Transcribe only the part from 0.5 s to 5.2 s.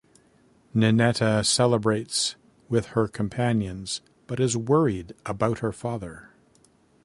Ninetta celebrates with her companions but is worried